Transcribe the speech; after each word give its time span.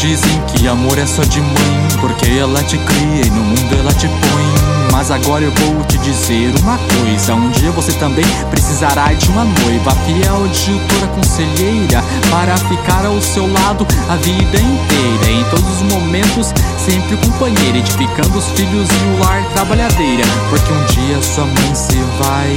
dizem 0.00 0.40
que 0.46 0.66
amor 0.66 0.98
é 0.98 1.04
só 1.06 1.22
de 1.22 1.40
mãe, 1.40 1.88
porque 2.00 2.26
ela 2.38 2.62
te 2.62 2.78
cria 2.78 3.26
e 3.26 3.30
no 3.30 3.42
mundo 3.42 3.78
ela 3.78 3.92
te 3.92 4.08
põe. 4.08 4.90
Mas 4.90 5.10
agora 5.10 5.44
eu 5.44 5.52
vou 5.52 5.84
te 5.84 5.98
dizer 5.98 6.52
uma 6.62 6.78
coisa: 6.78 7.34
um 7.34 7.50
dia 7.50 7.70
você 7.70 7.92
também 7.92 8.24
precisará 8.50 9.12
de 9.12 9.28
uma 9.28 9.44
noiva 9.44 9.90
fiel, 10.06 10.48
tutora, 10.64 11.06
conselheira, 11.08 12.02
para 12.30 12.56
ficar 12.56 13.04
ao 13.04 13.20
seu 13.20 13.46
lado 13.52 13.86
a 14.08 14.16
vida 14.16 14.56
inteira. 14.56 15.30
Em 15.30 15.44
todos 15.50 15.68
os 15.68 15.82
momentos, 15.92 16.52
sempre 16.78 17.16
companheira, 17.18 17.78
edificando 17.78 18.38
os 18.38 18.46
filhos 18.46 18.88
e 18.88 19.16
o 19.16 19.18
lar 19.22 19.44
trabalhadeira. 19.52 20.24
Porque 20.48 20.72
um 20.72 20.84
dia 20.86 21.22
sua 21.22 21.44
mãe 21.44 21.74
se 21.74 21.98
vai, 22.18 22.54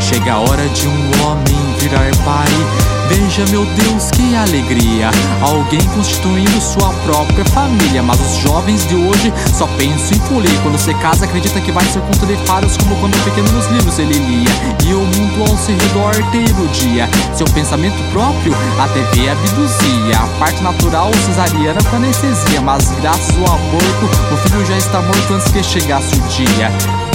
chega 0.00 0.32
a 0.32 0.40
hora 0.40 0.68
de 0.68 0.88
um 0.88 1.24
homem 1.24 1.56
virar 1.78 2.10
pai. 2.24 2.99
Veja, 3.10 3.44
meu 3.50 3.66
Deus, 3.66 4.08
que 4.12 4.36
alegria! 4.36 5.10
Alguém 5.42 5.80
constituindo 5.96 6.60
sua 6.60 6.92
própria 7.02 7.44
família. 7.46 8.04
Mas 8.04 8.20
os 8.20 8.36
jovens 8.36 8.86
de 8.86 8.94
hoje 8.94 9.32
só 9.52 9.66
pensam 9.76 10.16
em 10.16 10.20
polir. 10.28 10.62
Quando 10.62 10.78
se 10.78 10.94
casa, 10.94 11.24
acredita 11.24 11.60
que 11.60 11.72
vai 11.72 11.84
ser 11.86 12.00
conto 12.02 12.24
de 12.24 12.36
faros, 12.46 12.76
como 12.76 12.94
quando 13.00 13.24
pequeno 13.24 13.50
nos 13.50 13.66
livros 13.66 13.98
ele 13.98 14.14
lia. 14.14 14.50
E 14.86 14.94
o 14.94 15.00
mundo 15.00 15.50
ao 15.50 15.56
seu 15.58 15.76
redor 15.76 16.14
te 16.30 16.38
iludia. 16.38 17.08
Seu 17.34 17.46
pensamento 17.46 18.00
próprio 18.12 18.54
a 18.78 18.86
TV 18.86 19.28
abduzia. 19.28 20.16
A 20.16 20.38
parte 20.38 20.62
natural 20.62 21.10
cesariana 21.26 21.82
com 21.90 21.96
anestesia. 21.96 22.60
Mas 22.60 22.92
graças 23.00 23.36
ao 23.38 23.56
aborto, 23.56 24.06
o 24.32 24.36
filho 24.36 24.64
já 24.66 24.78
está 24.78 25.02
morto 25.02 25.34
antes 25.34 25.50
que 25.50 25.64
chegasse 25.64 26.14
o 26.14 26.20
dia. 26.28 27.09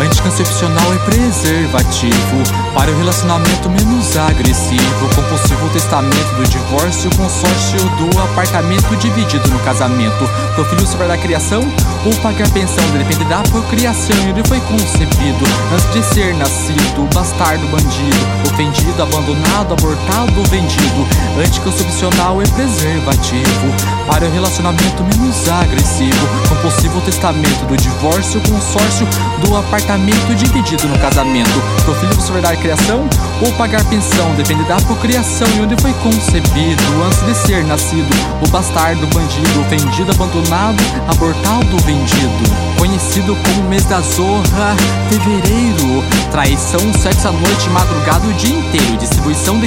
Anticoncepcional 0.00 0.94
e 0.94 0.98
preservativo 1.00 2.42
Para 2.74 2.90
o 2.90 2.96
relacionamento 2.96 3.68
menos 3.68 4.16
agressivo. 4.16 5.08
Compulsivo 5.14 5.68
testamento 5.70 6.34
do 6.36 6.48
divórcio 6.48 7.10
Consórcio 7.16 7.78
do 7.96 8.18
apartamento 8.20 8.96
dividido 8.96 9.48
no 9.48 9.58
casamento. 9.60 10.28
Pro 10.54 10.64
filho 10.64 10.86
sobre 10.86 11.06
da 11.08 11.18
criação 11.18 11.62
ou 12.04 12.14
pagar 12.16 12.48
pensão 12.50 12.84
Depende 12.90 13.24
da 13.26 13.42
procriação. 13.42 14.16
Ele 14.28 14.42
foi 14.48 14.60
concebido 14.60 15.44
antes 15.72 15.92
de 15.92 16.14
ser 16.14 16.34
nascido. 16.34 17.08
Bastardo, 17.14 17.66
bandido, 17.68 18.52
ofendido, 18.52 19.02
abandonado, 19.02 19.74
abortado 19.74 20.42
vendido. 20.50 21.06
Anticoncepcional 21.38 22.42
e 22.42 22.48
preservativo 22.48 23.74
Para 24.06 24.24
o 24.24 24.32
relacionamento 24.32 25.02
menos 25.04 25.48
agressivo 25.48 26.26
Compulsivo 26.62 27.00
testamento 27.00 27.66
do 27.66 27.76
divórcio 27.76 28.40
Consórcio 28.42 29.04
do 29.44 29.56
apartamento 29.56 30.32
dividido 30.36 30.86
no 30.86 30.96
casamento. 30.96 31.50
Pro 31.84 31.92
filho 31.96 32.14
vai 32.30 32.40
dar 32.40 32.56
criação 32.56 33.08
ou 33.44 33.52
pagar 33.54 33.84
pensão, 33.86 34.32
depende 34.36 34.62
da 34.68 34.76
procriação 34.76 35.48
e 35.56 35.60
onde 35.60 35.74
foi 35.82 35.92
concebido 35.94 36.82
antes 37.04 37.20
de 37.26 37.34
ser 37.34 37.64
nascido. 37.64 38.08
O 38.46 38.48
bastardo, 38.48 39.04
bandido, 39.08 39.60
ofendido, 39.60 40.12
abandonado, 40.12 40.80
abortado, 41.08 41.76
vendido. 41.84 42.72
Conhecido 42.78 43.36
como 43.36 43.68
mês 43.68 43.84
da 43.86 44.00
zorra, 44.00 44.76
fevereiro. 45.08 46.04
Traição, 46.30 46.80
sexo 47.00 47.26
à 47.26 47.32
noite, 47.32 47.70
madrugada 47.70 48.24
o 48.26 48.32
dia 48.34 48.56
inteiro. 48.56 48.96
Distribuição 48.98 49.58
de 49.58 49.66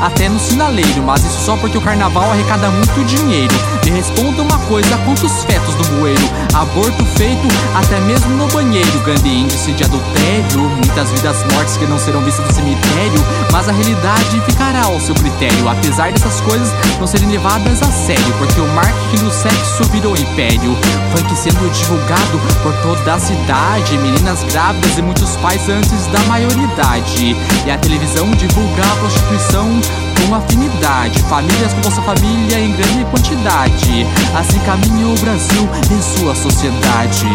até 0.00 0.28
no 0.28 0.38
sinaleiro. 0.38 1.02
Mas 1.02 1.24
isso 1.24 1.44
só 1.44 1.56
porque 1.56 1.78
o 1.78 1.80
carnaval 1.80 2.30
arrecada 2.30 2.68
muito 2.70 3.04
dinheiro. 3.04 3.54
Me 3.84 3.90
responda 3.90 4.42
uma 4.42 4.58
coisa: 4.60 4.96
quantos 5.04 5.44
fetos 5.44 5.74
no 5.74 5.96
bueiro? 5.96 6.20
Aborto 6.54 7.04
feito 7.16 7.48
até 7.74 8.00
mesmo 8.00 8.30
no 8.36 8.48
banheiro 8.48 9.00
grande 9.00 9.28
índice 9.28 9.72
de 9.72 9.84
adultério, 9.84 10.60
muitas 10.76 11.10
vidas 11.10 11.44
mortas 11.52 11.76
que 11.76 11.86
não 11.86 11.98
serão 11.98 12.20
vistas 12.22 12.46
no 12.46 12.52
cemitério, 12.52 13.24
mas 13.52 13.68
a 13.68 13.72
realidade 13.72 14.40
ficará 14.46 14.84
ao 14.84 15.00
seu 15.00 15.14
critério, 15.14 15.68
apesar 15.68 16.12
dessas 16.12 16.40
coisas 16.40 16.72
não 16.98 17.06
serem 17.06 17.28
levadas 17.28 17.82
a 17.82 17.86
sério, 17.86 18.34
porque 18.38 18.60
o 18.60 18.68
marketing 18.68 19.24
do 19.24 19.30
sexo 19.30 19.84
virou 19.90 20.16
império, 20.16 20.76
funk 21.14 21.36
sendo 21.36 21.70
divulgado 21.72 22.38
por 22.62 22.72
toda 22.82 23.14
a 23.14 23.18
cidade, 23.18 23.98
meninas 23.98 24.42
grávidas 24.44 24.98
e 24.98 25.02
muitos 25.02 25.36
pais 25.36 25.68
antes 25.68 26.06
da 26.08 26.18
maioridade, 26.20 27.36
e 27.66 27.70
a 27.70 27.78
televisão 27.78 28.30
divulga 28.32 28.82
a 28.82 28.96
prostituição 28.96 29.80
com 30.26 30.34
afinidade, 30.34 31.20
famílias 31.22 31.72
com 31.72 31.80
Bolsa 31.80 32.02
Família 32.02 32.58
em 32.58 32.72
grande 32.72 33.04
quantidade, 33.06 34.06
assim 34.34 34.58
caminha 34.60 35.06
o 35.06 35.18
Brasil 35.18 35.68
em 35.90 36.18
sua 36.18 36.34
sociedade. 36.34 37.26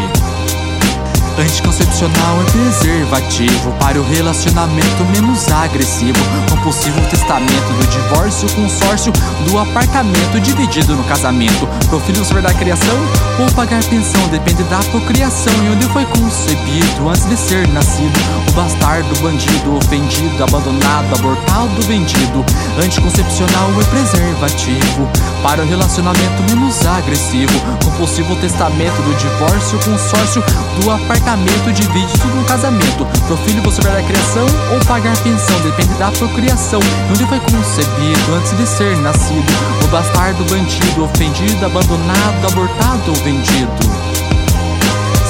Anticoncepcional 1.37 2.41
é 2.41 2.51
preservativo 2.51 3.71
para 3.73 3.99
o 3.99 4.03
relacionamento 4.03 5.03
menos 5.11 5.51
agressivo. 5.51 6.17
Compulsivo 6.49 7.01
testamento 7.09 7.73
do 7.77 7.87
divórcio, 7.87 8.49
consórcio 8.55 9.11
do 9.45 9.59
apartamento 9.59 10.39
dividido 10.39 10.95
no 10.95 11.03
casamento. 11.03 11.67
Pro 11.89 11.99
filho 11.99 12.23
da 12.41 12.53
criação 12.53 12.97
ou 13.37 13.51
pagar 13.51 13.83
pensão, 13.83 14.25
depende 14.29 14.63
da 14.63 14.79
procriação 14.91 15.53
e 15.65 15.75
onde 15.75 15.85
foi 15.89 16.05
concebido 16.05 16.64
antes 17.09 17.25
de 17.29 17.37
ser 17.37 17.67
nascido. 17.69 18.17
O 18.47 18.51
bastardo, 18.53 19.13
bandido, 19.21 19.77
ofendido, 19.77 20.43
abandonado, 20.43 21.13
abortado, 21.13 21.81
vendido. 21.87 22.45
Anticoncepcional 22.83 23.69
é 23.79 23.83
preservativo 23.85 25.09
para 25.43 25.61
o 25.61 25.67
relacionamento 25.67 26.43
menos 26.49 26.85
agressivo. 26.85 27.53
Compulsivo 27.83 28.35
testamento 28.37 29.01
do 29.03 29.15
divórcio, 29.15 29.79
consórcio 29.79 30.43
do 30.81 30.91
apartamento 30.91 31.71
divide 31.73 32.11
tudo 32.19 32.35
no 32.35 32.45
casamento. 32.45 33.05
Pro 33.27 33.37
filho 33.37 33.61
você 33.61 33.81
vai 33.81 33.93
dar 33.93 34.03
criação 34.03 34.45
ou 34.73 34.79
pagar 34.85 35.15
pensão, 35.17 35.59
depende 35.61 35.93
da 35.95 36.11
procriação. 36.11 36.79
Onde 37.09 37.25
foi 37.25 37.39
concebido 37.39 38.35
antes 38.35 38.57
de 38.57 38.65
ser 38.65 38.97
nascido? 38.97 39.53
O 39.83 39.87
bastardo, 39.87 40.43
bandido, 40.45 41.03
ofendido, 41.03 41.65
abandonado, 41.65 42.47
abortado 42.47 43.13
vendido. 43.23 44.14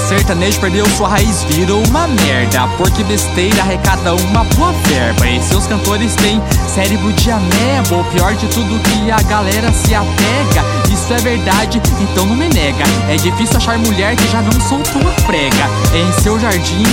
Sertanejo 0.08 0.60
perdeu 0.60 0.86
sua 0.90 1.10
raiz, 1.10 1.44
virou 1.50 1.84
uma 1.88 2.08
merda. 2.08 2.68
Porque 2.78 3.04
besteira 3.04 3.62
arrecada 3.62 4.14
uma 4.14 4.44
boa 4.56 4.72
verba. 4.88 5.28
E 5.28 5.42
seus 5.42 5.66
cantores 5.66 6.16
têm 6.16 6.42
cérebro 6.68 7.12
de 7.14 7.32
ameba. 7.32 7.96
O 7.96 8.04
pior 8.12 8.36
de 8.36 8.48
tudo 8.48 8.80
que 8.84 9.10
a 9.10 9.22
galera 9.24 9.72
se 9.72 9.96
apega. 9.96 10.64
Isso 10.92 11.12
é 11.12 11.18
verdade, 11.18 11.82
então 12.00 12.26
não 12.26 12.36
me 12.36 12.48
nega. 12.50 12.84
É 13.10 13.16
difícil 13.16 13.58
achar 13.58 13.78
mulher 13.80 14.16
que 14.16 14.28
já 14.28 14.42
não 14.42 14.60
soltou 14.62 15.02
a 15.02 15.22
prega. 15.24 15.70
Em 15.94 16.22
seu 16.22 16.40
jardim, 16.40 16.84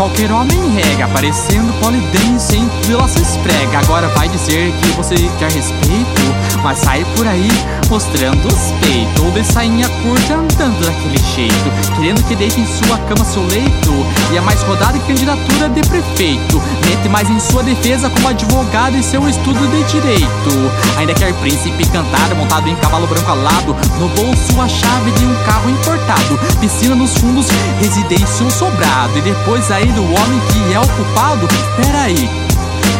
qualquer 0.00 0.32
homem 0.32 0.58
rega. 0.70 1.06
Parecendo 1.08 1.70
polidense, 1.74 2.56
ela 2.90 3.06
se 3.06 3.20
esprega. 3.20 3.80
Agora 3.80 4.08
vai 4.08 4.28
dizer 4.30 4.72
que 4.80 4.88
você 4.92 5.14
quer 5.38 5.52
respeito, 5.52 6.22
mas 6.62 6.78
sai 6.78 7.04
por 7.16 7.26
aí 7.26 7.50
mostrando 7.90 8.46
os 8.48 8.72
peitos. 8.80 9.22
Ou 9.22 9.30
de 9.30 9.44
sainha 9.44 9.86
curta 10.02 10.34
andando 10.34 10.80
daquele 10.86 11.18
jeito. 11.18 11.94
Querendo 11.94 12.26
que 12.26 12.34
deite 12.34 12.60
em 12.60 12.66
sua 12.66 12.96
cama 13.08 13.24
seu 13.26 13.42
leito. 13.42 13.92
E 14.32 14.38
é 14.38 14.40
mais 14.40 14.62
rodada 14.62 14.98
que 15.00 15.08
candidatura 15.08 15.68
de 15.68 15.82
prefeito. 15.82 16.62
Mete 16.88 17.08
mais 17.10 17.28
em 17.28 17.38
sua 17.38 17.62
defesa 17.62 18.08
como 18.08 18.28
advogado 18.28 18.96
e 18.96 19.02
seu 19.02 19.28
estudo 19.28 19.60
de 19.70 19.84
direito. 19.92 20.70
Ainda 20.96 21.12
quer 21.12 21.34
príncipe 21.34 21.86
cantar 21.88 22.34
montado 22.36 22.66
em 22.68 22.76
cavalo 22.76 23.06
branco 23.06 23.30
alado. 23.30 23.76
No 23.98 24.08
bolso 24.08 24.60
a 24.60 24.68
chave 24.68 25.10
de 25.12 25.26
um 25.26 25.34
carro 25.44 25.68
importado. 25.68 26.38
Piscina 26.58 26.94
nos 26.94 27.12
fundos, 27.18 27.48
residência 27.80 28.46
um 28.46 28.50
sobrado. 28.50 29.18
E 29.18 29.20
depois 29.20 29.70
ainda 29.70 29.89
o 29.98 30.04
homem 30.04 30.40
que 30.52 30.74
é 30.74 30.80
o 30.80 30.88
culpado. 30.88 31.48
Peraí, 31.76 32.28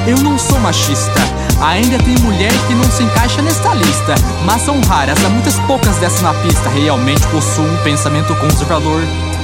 eu 0.07 0.17
não 0.19 0.39
sou 0.39 0.59
machista. 0.61 1.21
Ainda 1.61 1.99
tem 1.99 2.17
mulher 2.19 2.53
que 2.67 2.75
não 2.75 2.91
se 2.91 3.03
encaixa 3.03 3.43
nesta 3.43 3.75
lista. 3.75 4.15
Mas 4.45 4.63
são 4.63 4.81
raras, 4.81 5.23
há 5.25 5.29
muitas 5.29 5.59
poucas 5.61 5.97
dessas 5.99 6.23
na 6.23 6.33
pista. 6.35 6.69
Realmente 6.71 7.27
possuo 7.29 7.65
um 7.65 7.77
pensamento 7.79 8.35
conservador. 8.37 9.03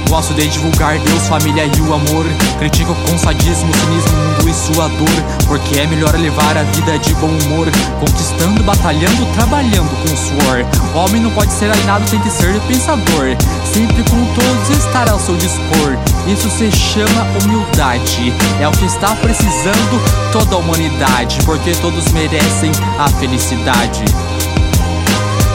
Gosto 0.09 0.33
de 0.33 0.47
divulgar 0.47 0.97
Deus, 0.99 1.27
família 1.27 1.65
e 1.65 1.81
o 1.81 1.93
amor. 1.93 2.25
Critico 2.59 2.95
com 2.95 3.17
sadismo, 3.17 3.71
cinismo, 3.73 4.15
mundo 4.17 4.49
e 4.49 4.53
sua 4.53 4.87
dor. 4.87 5.47
Porque 5.47 5.79
é 5.79 5.87
melhor 5.87 6.13
levar 6.15 6.57
a 6.57 6.63
vida 6.63 6.97
de 6.99 7.13
bom 7.15 7.27
humor. 7.27 7.67
Conquistando, 7.99 8.63
batalhando, 8.63 9.25
trabalhando 9.33 9.89
com 10.01 10.15
suor. 10.15 10.65
Homem 10.95 11.21
não 11.21 11.31
pode 11.31 11.51
ser 11.51 11.69
alienado, 11.69 12.09
tem 12.09 12.19
que 12.21 12.29
ser 12.29 12.59
pensador. 12.61 13.35
Sempre 13.73 14.03
com 14.03 14.25
todos 14.33 14.69
estar 14.77 15.09
ao 15.09 15.19
seu 15.19 15.35
dispor. 15.35 15.97
Isso 16.27 16.49
se 16.49 16.71
chama 16.71 17.27
humildade. 17.43 18.33
É 18.59 18.67
o 18.67 18.71
que 18.71 18.85
está 18.85 19.15
precisando 19.15 20.31
toda 20.31 20.55
a 20.55 20.59
humanidade. 20.59 21.39
Porque 21.45 21.71
todos 21.75 22.11
merecem 22.11 22.71
a 22.99 23.09
felicidade. 23.09 24.03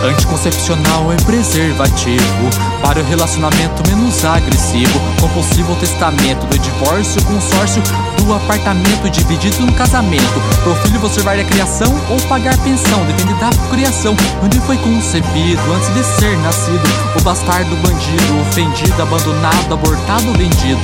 Anticoncepcional 0.03 1.13
é 1.13 1.17
preservativo 1.17 2.51
para 2.83 2.99
o 2.99 3.05
relacionamento 3.05 3.89
menos 3.89 4.25
agressivo. 4.25 5.01
Compulsivo 5.21 5.77
testamento 5.77 6.45
do 6.47 6.59
divórcio, 6.59 7.23
consórcio 7.25 7.81
do 8.19 8.35
apartamento 8.35 9.09
dividido 9.09 9.65
no 9.65 9.73
casamento. 9.75 10.43
Pro 10.65 10.75
filho 10.77 10.99
você 10.99 11.21
vai 11.21 11.41
a 11.41 11.45
criação 11.45 11.95
ou 12.11 12.21
pagar 12.23 12.59
pensão, 12.59 13.05
depende 13.07 13.35
da 13.35 13.51
criação. 13.71 14.17
Onde 14.43 14.59
foi 14.61 14.77
concebido 14.79 15.63
antes 15.73 15.95
de 15.95 16.03
ser 16.03 16.37
nascido. 16.39 16.83
O 17.17 17.23
bastardo, 17.23 17.77
bandido, 17.77 18.41
ofendido, 18.41 19.01
abandonado, 19.01 19.75
abortado, 19.75 20.33
vendido. 20.33 20.81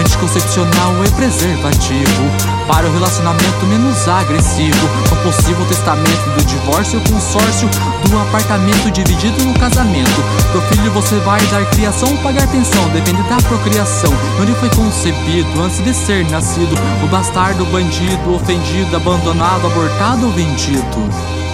Anticoncepcional 0.00 1.04
é 1.04 1.10
preservativo 1.10 2.55
para 2.66 2.86
o 2.86 2.92
relacionamento 2.92 3.66
menos 3.66 4.08
agressivo. 4.08 4.88
Com 5.08 5.16
possível 5.16 5.64
testamento 5.66 6.36
do 6.36 6.44
divórcio 6.44 7.00
consórcio 7.10 7.68
do 8.08 8.18
apartamento 8.18 8.90
dividido 8.90 9.44
no 9.44 9.58
casamento. 9.58 10.22
Pro 10.52 10.60
filho 10.62 10.90
você 10.92 11.16
vai 11.20 11.44
dar 11.46 11.64
criação 11.70 12.08
ou 12.10 12.18
pagar 12.18 12.46
pensão, 12.48 12.88
depende 12.90 13.22
da 13.24 13.36
procriação. 13.36 14.12
Onde 14.40 14.52
foi 14.54 14.68
concebido 14.70 15.62
antes 15.62 15.82
de 15.82 15.94
ser 15.94 16.28
nascido, 16.30 16.74
o 17.02 17.06
bastardo, 17.08 17.64
bandido, 17.66 18.34
ofendido, 18.34 18.96
abandonado, 18.96 19.66
abortado 19.66 20.26
ou 20.26 20.32
vendido. 20.32 21.45